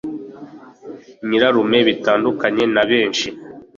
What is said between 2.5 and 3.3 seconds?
na benshi